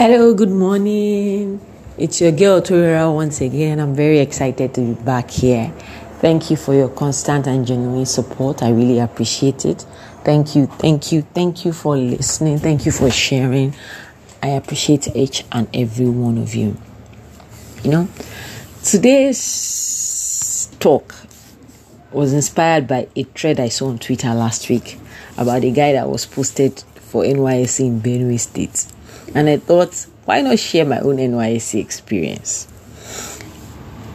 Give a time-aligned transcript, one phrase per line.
[0.00, 1.60] Hello, good morning.
[1.98, 3.80] It's your girl Torera once again.
[3.80, 5.74] I'm very excited to be back here.
[6.20, 8.62] Thank you for your constant and genuine support.
[8.62, 9.84] I really appreciate it.
[10.22, 12.58] Thank you, thank you, thank you for listening.
[12.58, 13.74] Thank you for sharing.
[14.40, 16.76] I appreciate each and every one of you.
[17.82, 18.08] You know,
[18.84, 21.12] today's talk
[22.12, 24.96] was inspired by a thread I saw on Twitter last week
[25.36, 28.86] about a guy that was posted for NYSC in Benue State.
[29.34, 32.68] And I thought, why not share my own NYSC experience?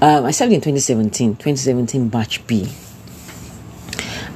[0.02, 2.68] Um, I started in 2017, 2017 batch B.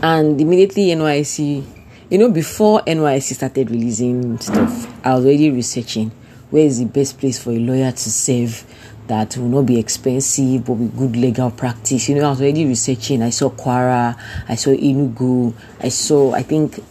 [0.01, 1.65] And immediately NYSC,
[2.09, 6.11] you know, before NYSC started releasing stuff, I was already researching
[6.49, 8.63] where is the best place for a lawyer to serve
[9.07, 12.07] that will not be expensive but with good legal practice.
[12.07, 13.21] You know, I was already researching.
[13.21, 16.83] I saw Kwara, I saw Enugu, I saw, I think,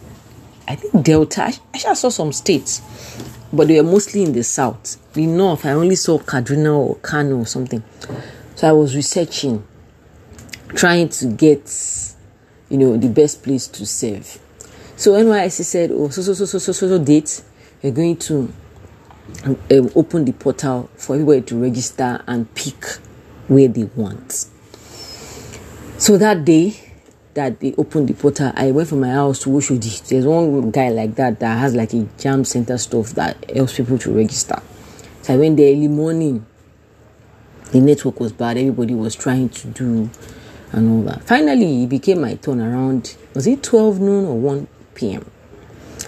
[0.67, 1.43] I think Delta.
[1.43, 2.81] I, I saw some states,
[3.51, 4.97] but they were mostly in the south.
[5.13, 7.83] The north, I only saw Kaduna or Kano or something.
[8.55, 9.65] So I was researching,
[10.69, 11.71] trying to get,
[12.69, 14.39] you know, the best place to serve.
[14.95, 17.41] So NYSC said, oh, so, so, so, so, so, so, so date,
[17.81, 18.51] you're going to
[19.45, 22.83] um, open the portal for everybody to register and pick
[23.47, 24.47] where they want.
[25.97, 26.86] So that day
[27.37, 30.07] that they opened the portal, I went from my house to Oshodi.
[30.07, 33.97] There's one guy like that that has like a jam center stuff that helps people
[33.99, 34.59] to register.
[35.21, 36.45] So I went there early morning.
[37.71, 38.57] The network was bad.
[38.57, 40.09] Everybody was trying to do
[40.71, 41.23] and all that.
[41.23, 43.15] Finally, it became my turn around.
[43.35, 45.29] Was it 12 noon or 1 p.m.?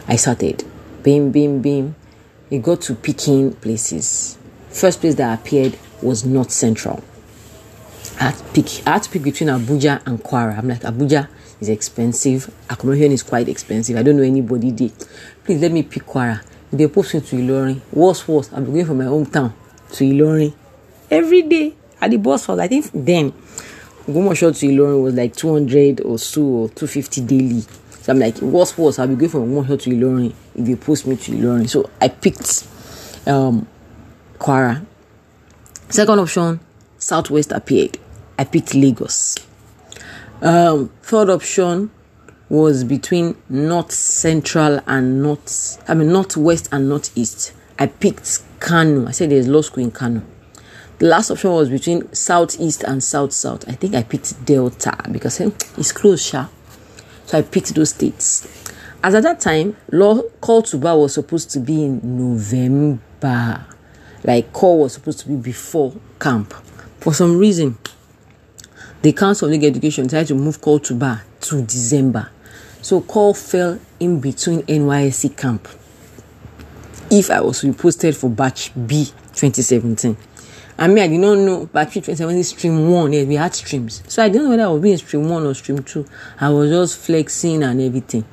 [0.07, 0.63] I started.
[1.03, 1.95] Bim, bim, bim
[2.50, 4.38] we got to picking places.
[4.69, 7.03] First place that appeared was North Central.
[8.20, 10.58] I had to pick, I had to pick between Abuja and Kwara.
[10.58, 11.30] I'm like, Abuja
[11.62, 12.53] is expensive.
[12.70, 13.95] Accommodation is quite expensive.
[13.95, 14.89] I don't know anybody there.
[15.45, 16.44] Please let me pick Kwara.
[16.72, 17.80] They post me to Ilorin.
[17.92, 19.53] What's worse, I'm going from my hometown
[19.94, 20.53] to Ilorin
[21.09, 22.59] every day at the bus house.
[22.59, 23.31] I think then
[24.06, 27.62] Ogbomosho to Ilorin was like 200 or so or 250 daily.
[28.02, 31.08] So I'm like, what's worse, I'll be going from Ogbomosho to Ilorin if they post
[31.08, 31.69] me to Ilorin.
[31.69, 32.68] So I picked
[33.28, 33.66] um,
[34.38, 34.85] Kwara.
[35.88, 36.59] Second option,
[36.97, 37.97] Southwest appeared.
[38.39, 39.35] I picked Lagos.
[40.41, 41.91] Um, third option
[42.47, 47.51] was between North Central and North, I mean Northwest and Northeast.
[47.78, 49.07] I picked Kano.
[49.07, 50.22] I said there's law school in Kano.
[50.99, 53.67] The last option was between Southeast and South South.
[53.67, 56.47] I think I picked Delta because eh, it's close, sha.
[57.25, 58.47] So I picked those states.
[59.03, 63.66] As at that time, law call to bar was supposed to be in November.
[64.23, 66.53] Like call was supposed to be before camp.
[66.99, 67.78] For some reason,
[69.01, 72.29] the Council of Legal Education decided to move call to bar to December.
[72.81, 75.67] So call fell in between NYSC camp.
[77.11, 80.15] If I was reposted for batch B 2017.
[80.77, 83.11] I mean, I did not know batch B 2017 stream one.
[83.11, 84.03] We had streams.
[84.07, 86.05] So I didn't know whether I was in stream one or stream two.
[86.39, 88.25] I was just flexing and everything.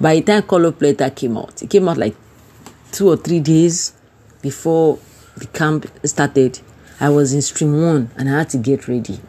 [0.00, 2.16] By the time Call Up Letter came out, it came out like
[2.90, 3.92] two or three days
[4.42, 4.98] before
[5.36, 6.60] the camp started.
[7.00, 9.20] I was in stream one and I had to get ready,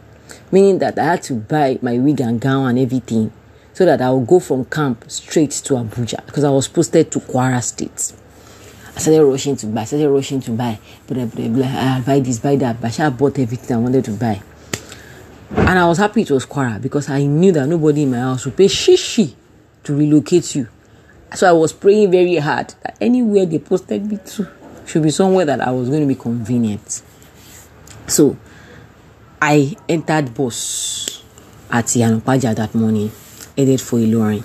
[0.56, 3.30] meaning that I had to buy my wig and gown and everything
[3.74, 7.20] so that I would go from camp straight to Abuja because I was posted to
[7.20, 8.14] Kwara State.
[8.96, 11.68] I started rushing to buy, I started rushing to buy, blah, blah, blah.
[11.68, 12.80] I buy this, buy that.
[12.80, 14.42] But I bought everything I wanted to buy.
[15.50, 18.46] And I was happy it was Kwara because I knew that nobody in my house
[18.46, 19.34] would pay shishi
[19.84, 20.70] to relocate you.
[21.34, 24.48] So I was praying very hard that anywhere they posted me to
[24.86, 27.02] should be somewhere that I was going to be convenient.
[28.08, 28.38] So
[29.48, 31.22] I entered bus
[31.70, 33.12] at Yanopaja that morning,
[33.56, 34.42] headed for Ilorin.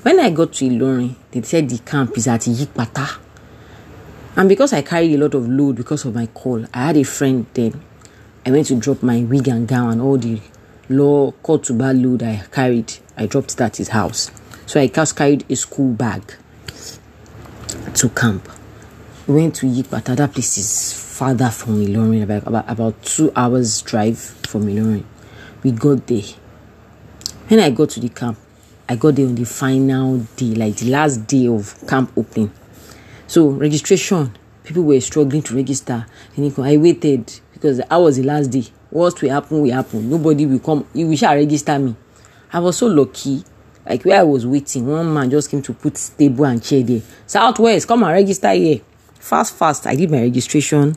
[0.00, 3.18] When I got to Ilorin, they said the camp is at Yikpata.
[4.34, 7.02] And because I carried a lot of load because of my call, I had a
[7.02, 7.82] friend then.
[8.46, 10.40] I went to drop my wig and gown and all the
[10.88, 12.94] to bar load I carried.
[13.14, 14.30] I dropped it at his house.
[14.64, 16.34] So I just carried a school bag
[17.92, 18.48] to camp.
[19.26, 20.16] Went to Yikpata.
[20.16, 25.04] That place is farther from Ilorin, about, about, about two hours drive from Ilorin.
[25.64, 26.22] We got there.
[27.48, 28.38] When I got to the camp,
[28.88, 32.52] I got there on the final day, like the last day of camp opening.
[33.26, 34.32] So registration,
[34.62, 36.06] people were struggling to register.
[36.36, 38.66] And I waited because I was the last day.
[38.90, 40.08] What will happen will happen.
[40.08, 40.86] Nobody will come.
[40.94, 41.96] You will shall register me.
[42.52, 43.42] I was so lucky.
[43.84, 47.02] Like where I was waiting, one man just came to put table and chair there.
[47.26, 48.82] Southwest, come and register here.
[49.18, 49.84] Fast, fast.
[49.88, 50.96] I did my registration.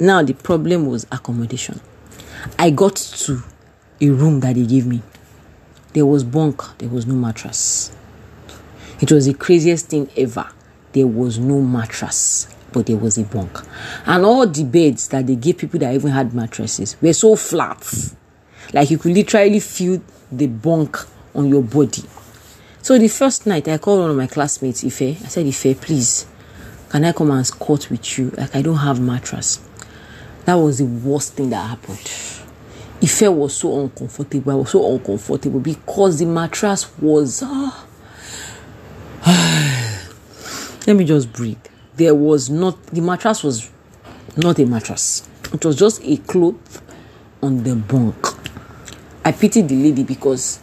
[0.00, 1.80] Now the problem was accommodation.
[2.58, 3.42] I got to
[4.00, 5.02] a room that they gave me.
[5.92, 7.94] There was bunk, there was no mattress.
[9.00, 10.48] It was the craziest thing ever.
[10.92, 13.58] There was no mattress but there was a bunk.
[14.06, 17.86] And all the beds that they gave people that even had mattresses were so flat.
[18.72, 20.96] Like you could literally feel the bunk
[21.34, 22.04] on your body.
[22.82, 25.02] So the first night I called one of my classmates, Ife.
[25.02, 26.26] I said, Ife, please,
[26.88, 28.30] can I come and squat with you?
[28.30, 29.60] Like I don't have mattress.
[30.44, 32.10] That was the worst thing that happened.
[33.02, 34.52] Ife was so uncomfortable.
[34.52, 37.42] I was so uncomfortable because the mattress was.
[40.86, 41.58] Let me just breathe.
[41.96, 43.70] There was not the mattress was
[44.36, 45.28] not a mattress.
[45.52, 46.82] It was just a cloth
[47.42, 48.26] on the bunk.
[49.24, 50.60] I pitied the lady because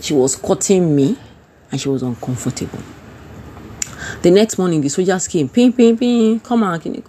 [0.00, 1.16] she was cutting me
[1.70, 2.78] and she was uncomfortable.
[4.22, 7.02] The next morning, the soldiers came, ping, ping, ping, come on.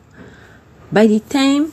[0.92, 1.72] By the time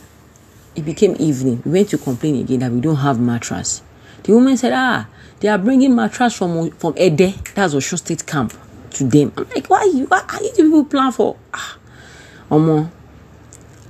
[0.78, 3.82] it became evening, we went to complain again that we don't have mattress.
[4.22, 5.08] The woman said, ah,
[5.40, 8.52] they are bringing mattress from from Ede, that's Osun State camp,
[8.90, 9.32] to them.
[9.36, 11.36] I'm like, why you, what are you people plan for?
[11.52, 11.78] Ah,
[12.50, 12.90] Omo,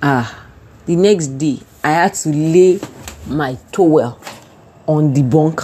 [0.02, 0.44] ah,
[0.86, 2.80] the next day, I had to lay
[3.26, 4.18] my towel
[4.86, 5.60] on the bunk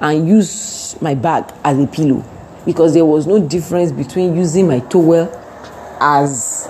[0.00, 2.24] and use my bag as a pillow
[2.64, 5.28] because there was no difference between using my towel
[6.00, 6.66] as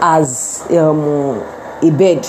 [0.00, 2.22] as um, a bed.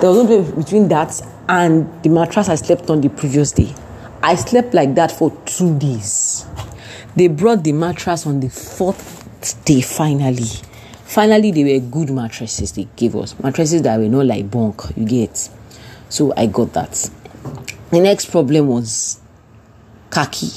[0.00, 3.74] There was no difference between that and the mattress I slept on the previous day.
[4.22, 6.46] I slept like that for two days.
[7.16, 10.48] They brought the mattress on the fourth day finally.
[11.04, 13.38] Finally, they were good mattresses they gave us.
[13.38, 15.48] Mattresses that were not like bunk, you get.
[16.08, 17.10] So I got that.
[17.90, 19.20] The next problem was
[20.10, 20.50] khaki.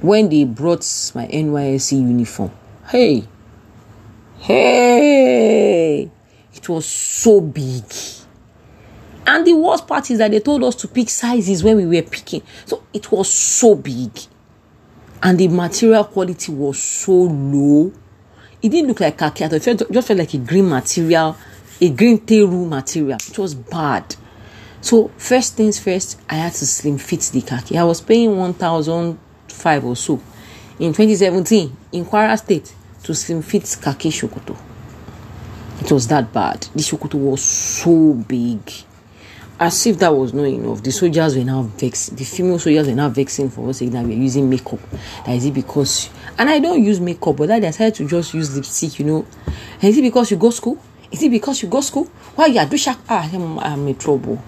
[0.00, 2.52] When they brought my NYSC uniform,
[2.86, 3.24] hey,
[4.38, 6.10] hey,
[6.58, 7.84] it was so big.
[9.26, 12.02] And the worst part is that they told us to pick sizes when we were
[12.08, 12.42] picking.
[12.64, 14.10] So it was so big.
[15.22, 17.92] And the material quality was so low.
[18.62, 19.44] It didn't look like khaki.
[19.44, 21.36] It just felt like a green material,
[21.80, 23.18] a green teru material.
[23.28, 24.16] It was bad.
[24.80, 27.76] So first things first, I had to slim fit the khaki.
[27.76, 29.18] I was paying one thousand
[29.48, 30.22] five or so
[30.78, 32.72] in 2017 in Kwara State
[33.02, 34.56] to slim fit khaki shokoto.
[35.80, 36.62] It was that bad.
[36.74, 38.60] The shokoto was so big.
[39.60, 42.16] As if that was not enough, the soldiers were now vexed.
[42.16, 44.78] The female soldiers were now vexing for us saying that we are using makeup.
[45.26, 48.54] That is it because, and I don't use makeup, but I decided to just use
[48.54, 48.98] lipstick.
[49.00, 49.26] You know,
[49.82, 50.78] is it because you go school?
[51.10, 52.04] Is it because you go school?
[52.36, 52.98] Why you are do sharp?
[53.08, 54.40] Ah, I'm, I'm in trouble.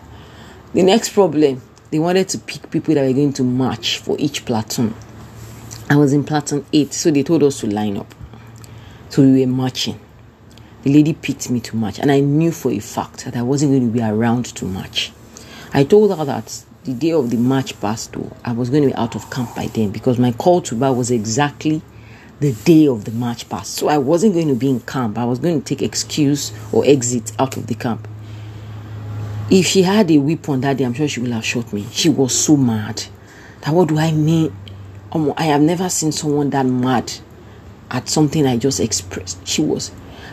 [0.74, 1.60] The next problem,
[1.90, 4.94] they wanted to pick people that were going to march for each platoon.
[5.88, 8.14] I was in platoon 8, so they told us to line up.
[9.08, 9.98] So we were marching.
[10.82, 13.72] The lady picked me too much, and I knew for a fact that I wasn't
[13.72, 15.12] going to be around too much.
[15.74, 18.88] I told her that the day of the march past, though, I was going to
[18.88, 21.82] be out of camp by then because my call to bar was exactly
[22.40, 23.74] the day of the march past.
[23.74, 25.18] So I wasn't going to be in camp.
[25.18, 28.08] I was going to take excuse or exit out of the camp.
[29.50, 31.86] If she had a weapon that day, I'm sure she would have shot me.
[31.90, 33.04] She was so mad.
[33.60, 34.56] That what do I mean?
[35.12, 37.12] I have never seen someone that mad
[37.90, 39.46] at something I just expressed.
[39.46, 39.90] She was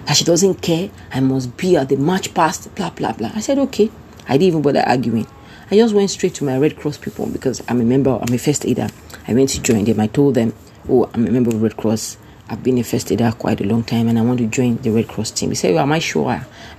[0.08, 0.90] that she doesn't care.
[1.14, 3.32] I must be at the march past, blah blah blah.
[3.36, 3.92] I said okay.
[4.28, 5.28] I didn't even bother arguing.
[5.70, 8.18] I just went straight to my Red Cross people because I'm a member.
[8.22, 8.88] I'm a first aider.
[9.28, 10.00] I went to join them.
[10.00, 10.54] I told them,
[10.90, 12.18] "Oh, I'm a member of Red Cross.
[12.50, 14.90] I've been a first aider quite a long time and I want to join the
[14.90, 15.50] Red Cross team.
[15.50, 16.30] He said, well, Am I sure?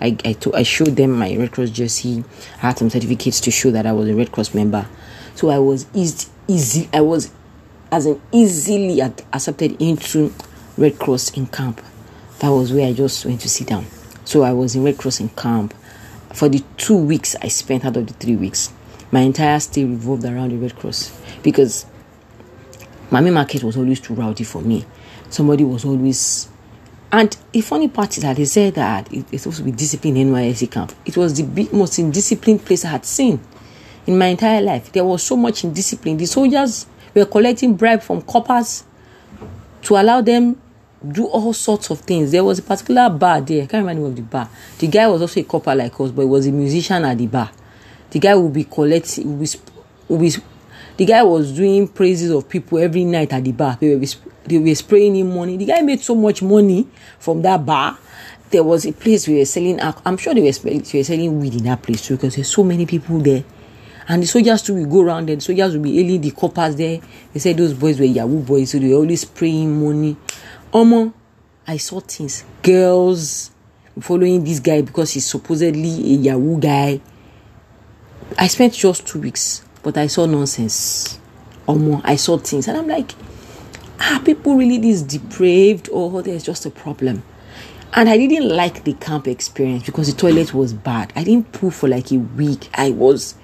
[0.00, 2.24] I, I, to, I showed them my Red Cross jersey.
[2.56, 4.86] I had some certificates to show that I was a Red Cross member.
[5.34, 7.30] So I was easy, easy I was
[7.92, 10.32] as an easily accepted into
[10.78, 11.82] Red Cross in camp.
[12.40, 13.86] That was where I just went to sit down.
[14.24, 15.74] So I was in Red Cross in camp.
[16.34, 18.72] For the two weeks I spent out of the three weeks,
[19.10, 21.86] my entire stay revolved around the Red Cross because
[23.10, 24.84] my Mami Market was always too rowdy for me
[25.30, 26.48] somebody was always
[27.10, 30.18] and the funny part is that they said that it, it's supposed to be disciplined
[30.18, 30.92] in NYSC camp.
[31.06, 33.40] It was the most indisciplined place I had seen
[34.06, 34.92] in my entire life.
[34.92, 36.18] There was so much indiscipline.
[36.18, 38.84] The soldiers were collecting bribe from corpers
[39.82, 40.60] to allow them
[41.06, 42.32] do all sorts of things.
[42.32, 43.62] There was a particular bar there.
[43.62, 44.50] I can't remember the name of the bar.
[44.78, 47.26] The guy was also a corper like us, but he was a musician at the
[47.26, 47.50] bar.
[48.10, 49.58] The guy would be collecting, would be,
[50.08, 50.32] would be
[50.96, 53.78] the guy was doing praises of people every night at the bar.
[53.80, 54.04] They were,
[54.44, 55.56] they were spraying him money.
[55.56, 56.88] The guy made so much money
[57.20, 57.96] from that bar.
[58.50, 59.78] There was a place we were selling.
[59.80, 62.64] I'm sure they were, they were selling weed in that place too because there's so
[62.64, 63.44] many people there.
[64.08, 65.36] And the soldiers too will go around there.
[65.36, 66.98] The soldiers will be hailing the corpers there.
[67.32, 70.16] They said those boys were Yahoo boys, so they were always spraying money.
[70.72, 71.12] Omo,
[71.66, 72.44] I saw things.
[72.62, 73.50] Girls
[74.00, 77.00] following this guy because he's supposedly a Yahoo guy.
[78.38, 81.18] I spent just two weeks but I saw nonsense.
[81.66, 83.12] Or more, I saw things, and I'm like,
[84.00, 87.22] are people really this depraved, or there's just a problem.
[87.94, 91.12] And I didn't like the camp experience because the toilet was bad.
[91.16, 92.68] I didn't poo for like a week.
[92.74, 93.34] I was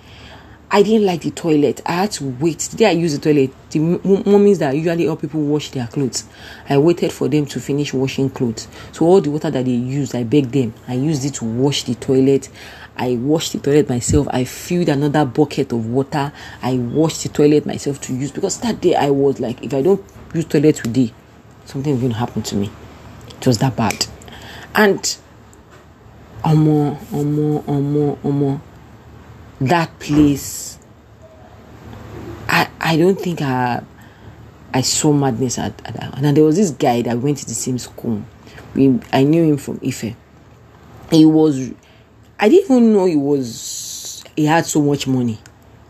[0.75, 1.81] I didn't like the toilet.
[1.87, 2.59] I had to wait.
[2.59, 6.25] The day I used the toilet, the moments that usually help people wash their clothes,
[6.69, 8.67] I waited for them to finish washing clothes.
[8.91, 10.75] So all the water that they used, I begged them.
[10.89, 12.49] I used it to wash the toilet.
[12.97, 14.27] I washed the toilet myself.
[14.33, 16.33] I filled another bucket of water.
[16.61, 19.81] I washed the toilet myself to use because that day I was like, if I
[19.81, 20.05] don't
[20.35, 21.15] use toilet today,
[21.67, 22.69] something will happen to me.
[23.29, 24.07] It was that bad.
[24.75, 24.99] And
[26.43, 28.61] omo, omo, omo, omo
[29.69, 30.79] that place
[32.49, 33.83] i i don't think i
[34.75, 36.19] i saw madness at, at that.
[36.19, 38.23] And there was this guy that went to the same school.
[38.75, 40.15] We i knew him from ife.
[41.11, 41.71] He was
[42.41, 45.39] i didn't even know he was he had so much money.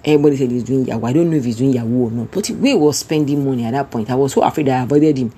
[0.04, 1.06] Everybody said he's doing yahoo.
[1.06, 2.30] I don't know if he's doing yahoo or not.
[2.30, 4.10] But way he was spending money at that point.
[4.10, 5.32] I was so afraid i avoided him.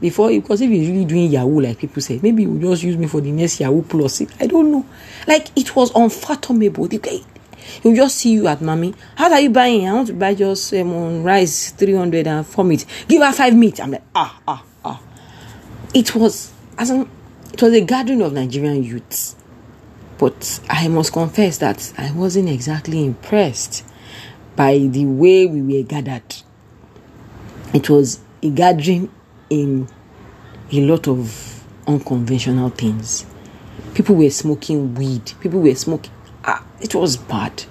[0.00, 2.96] Before because if he's really doing yahoo like people say maybe he will just use
[2.96, 4.22] me for the next yahoo plus.
[4.40, 4.86] I don't know.
[5.26, 6.88] Like it was unfathomable.
[6.88, 7.20] The guy
[7.82, 8.94] He'll just see you at mommy.
[9.16, 9.88] How are you buying?
[9.88, 12.84] I want to buy just um, rice, 300 and four meat.
[13.08, 13.80] Give her five meat.
[13.80, 15.02] I'm like, ah, ah, ah.
[15.94, 19.36] It was, as it was a gathering of Nigerian youths.
[20.18, 23.84] But I must confess that I wasn't exactly impressed
[24.56, 26.36] by the way we were gathered.
[27.74, 29.10] It was a gathering
[29.50, 29.88] in
[30.72, 33.26] a lot of unconventional things.
[33.94, 35.32] People were smoking weed.
[35.40, 36.12] People were smoking
[36.46, 37.64] ah, it was bad.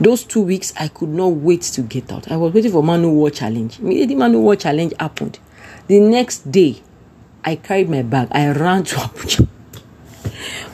[0.00, 2.30] Those two weeks, I could not wait to get out.
[2.30, 3.78] I was waiting for Man O' War Challenge.
[3.78, 5.38] Immediately, Man O' War Challenge happened.
[5.86, 6.82] The next day,
[7.44, 8.28] I carried my bag.
[8.32, 9.48] I ran to Abuja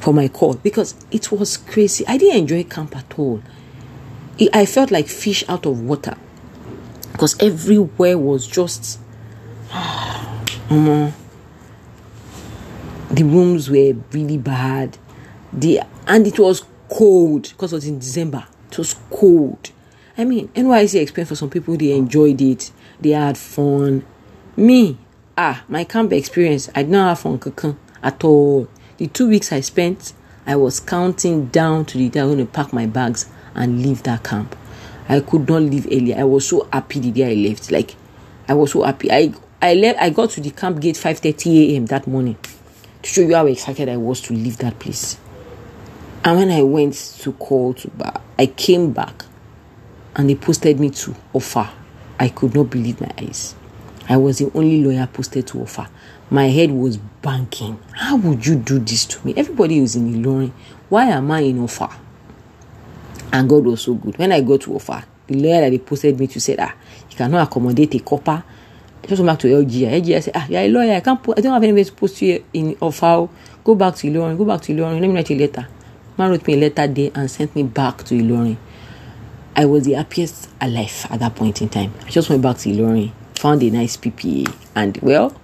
[0.01, 2.05] for my call because it was crazy.
[2.09, 3.43] I didn't enjoy camp at all.
[4.53, 6.17] I felt like fish out of water
[7.13, 8.99] because everywhere was just.
[10.69, 11.13] um,
[13.11, 14.99] the rooms were really bad.
[15.53, 18.47] The and it was cold because it was in December.
[18.71, 19.71] It was cold.
[20.17, 22.71] I mean, NYC experience for some people, they enjoyed it,
[23.01, 24.05] they had fun.
[24.57, 24.99] Me,
[25.37, 28.69] ah, my camp experience, I did not have fun at all.
[28.99, 30.13] The two weeks I spent,
[30.47, 34.03] I was counting down to the day I'm going to pack my bags and leave
[34.03, 34.57] that camp.
[35.09, 36.19] I could not leave earlier.
[36.19, 37.71] I was so happy the day I left.
[37.71, 37.97] Like,
[38.49, 39.11] I was so happy.
[39.11, 40.01] I I left.
[40.01, 41.87] I got to the camp gate 5:30 a.m.
[41.87, 42.37] that morning
[43.03, 45.19] to show you how excited I was to leave that place.
[46.25, 49.25] And when I went to call to bar, I came back
[50.15, 51.71] and they posted me to Offa.
[52.21, 53.57] I could not believe my eyes.
[54.09, 55.91] I was the only lawyer posted to Offa.
[56.31, 57.81] My head was banking.
[57.93, 59.35] How would you do this to me?
[59.37, 60.53] Everybody was in Ilorin.
[60.89, 61.91] Why am I in Offa?
[63.33, 64.17] And God was so good.
[64.17, 66.75] When I got to Offa, the lawyer that they posted me to said, ah,
[67.11, 68.45] you cannot accommodate a corper.
[69.03, 70.01] I just went back to LGI.
[70.01, 70.95] LGI said, ah, you're a lawyer.
[70.95, 73.29] I can't put, I don't have anywhere to post you in Offa.
[73.65, 74.39] Go back to Ilorin.
[74.39, 75.01] Go back to Ilorin.
[75.01, 75.67] Let me write you a letter.
[76.19, 78.59] Man wrote me a letter there and sent me back to Ilorin.
[79.57, 81.95] I was the happiest alive at that point in time.
[82.05, 85.35] I just went back to Ilorin, found a nice PPA, and well,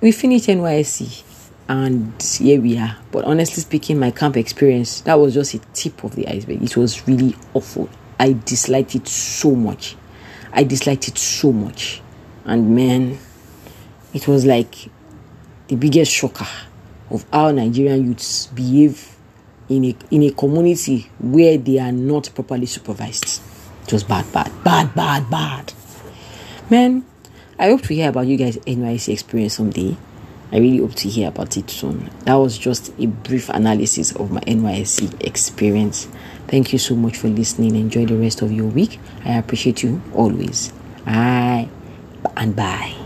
[0.00, 1.22] we finished NYSC,
[1.68, 2.96] and here we are.
[3.12, 6.62] But honestly speaking, my camp experience that was just a tip of the iceberg.
[6.62, 7.88] It was really awful.
[8.18, 9.96] I disliked it so much.
[10.52, 12.02] I disliked it so much,
[12.44, 13.18] and man,
[14.12, 14.90] it was like
[15.68, 16.48] the biggest shocker
[17.10, 19.16] of how Nigerian youths behave
[19.68, 23.42] in a in a community where they are not properly supervised.
[23.92, 25.72] Was bad, bad, bad, bad, bad.
[26.68, 27.06] Man,
[27.56, 29.96] I hope to hear about you guys' NYC experience someday.
[30.50, 32.10] I really hope to hear about it soon.
[32.24, 36.08] That was just a brief analysis of my NYC experience.
[36.48, 37.76] Thank you so much for listening.
[37.76, 38.98] Enjoy the rest of your week.
[39.24, 40.72] I appreciate you always.
[41.04, 41.68] Bye
[42.36, 43.05] and bye.